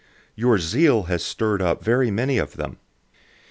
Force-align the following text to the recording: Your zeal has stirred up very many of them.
Your 0.33 0.57
zeal 0.57 1.03
has 1.03 1.23
stirred 1.23 1.61
up 1.61 1.83
very 1.83 2.09
many 2.09 2.39
of 2.39 2.53
them. 2.57 2.77